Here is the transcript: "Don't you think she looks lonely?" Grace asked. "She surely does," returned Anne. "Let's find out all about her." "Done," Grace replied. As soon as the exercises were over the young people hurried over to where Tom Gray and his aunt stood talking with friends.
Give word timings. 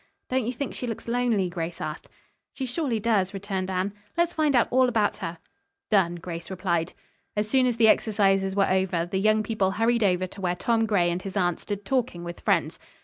"Don't 0.31 0.47
you 0.47 0.51
think 0.51 0.73
she 0.73 0.87
looks 0.87 1.07
lonely?" 1.07 1.47
Grace 1.47 1.79
asked. 1.79 2.09
"She 2.53 2.65
surely 2.65 2.99
does," 2.99 3.35
returned 3.35 3.69
Anne. 3.69 3.93
"Let's 4.17 4.33
find 4.33 4.55
out 4.55 4.67
all 4.71 4.89
about 4.89 5.17
her." 5.17 5.37
"Done," 5.91 6.15
Grace 6.15 6.49
replied. 6.49 6.93
As 7.37 7.47
soon 7.47 7.67
as 7.67 7.77
the 7.77 7.87
exercises 7.87 8.55
were 8.55 8.65
over 8.67 9.05
the 9.05 9.19
young 9.19 9.43
people 9.43 9.69
hurried 9.73 10.03
over 10.03 10.25
to 10.25 10.41
where 10.41 10.55
Tom 10.55 10.87
Gray 10.87 11.11
and 11.11 11.21
his 11.21 11.37
aunt 11.37 11.59
stood 11.59 11.85
talking 11.85 12.23
with 12.23 12.39
friends. 12.39 12.79